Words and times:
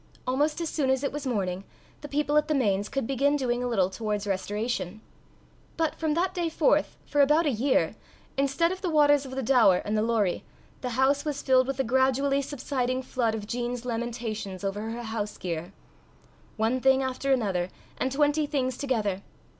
Almost 0.25 0.59
as 0.61 0.69
soon 0.69 0.89
as 0.89 1.03
it 1.03 1.11
was 1.13 1.27
morning, 1.27 1.63
the 2.01 2.07
people 2.07 2.35
at 2.35 2.47
the 2.47 2.55
Mains 2.55 2.89
could 2.89 3.05
begin 3.05 3.35
doing 3.35 3.63
a 3.63 3.67
little 3.67 3.87
towards 3.91 4.25
restoration. 4.25 4.99
But 5.77 5.93
from 5.93 6.15
that 6.15 6.33
day 6.33 6.49
forth, 6.49 6.97
for 7.05 7.21
about 7.21 7.45
a 7.45 7.51
year, 7.51 7.93
instead 8.35 8.71
of 8.71 8.81
the 8.81 8.89
waters 8.89 9.27
of 9.27 9.35
the 9.35 9.43
Daur 9.43 9.79
and 9.85 9.95
the 9.95 10.01
Lorrie, 10.01 10.43
the 10.81 10.89
house 10.97 11.23
was 11.23 11.43
filled 11.43 11.67
with 11.67 11.77
the 11.77 11.83
gradually 11.83 12.41
subsiding 12.41 13.03
flood 13.03 13.35
of 13.35 13.45
Jean's 13.45 13.85
lamentations 13.85 14.63
over 14.63 14.89
her 14.89 15.03
house 15.03 15.37
gear 15.37 15.71
one 16.57 16.79
thing 16.79 17.03
after 17.03 17.31
another, 17.31 17.69
and 17.99 18.11
twenty 18.11 18.47
things 18.47 18.77
together. 18.77 19.21